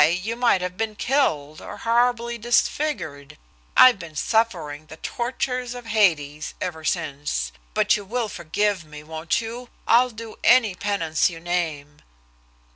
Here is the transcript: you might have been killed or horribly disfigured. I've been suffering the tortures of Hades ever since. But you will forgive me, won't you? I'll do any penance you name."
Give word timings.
you 0.03 0.35
might 0.35 0.61
have 0.63 0.77
been 0.77 0.95
killed 0.95 1.61
or 1.61 1.77
horribly 1.77 2.35
disfigured. 2.35 3.37
I've 3.77 3.99
been 3.99 4.15
suffering 4.15 4.87
the 4.87 4.97
tortures 4.97 5.75
of 5.75 5.85
Hades 5.85 6.55
ever 6.59 6.83
since. 6.83 7.51
But 7.75 7.95
you 7.95 8.03
will 8.03 8.27
forgive 8.27 8.83
me, 8.83 9.03
won't 9.03 9.39
you? 9.41 9.69
I'll 9.87 10.09
do 10.09 10.37
any 10.43 10.73
penance 10.73 11.29
you 11.29 11.39
name." 11.39 11.97